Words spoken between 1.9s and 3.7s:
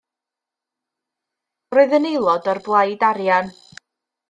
yn aelod o'r Blaid Arian.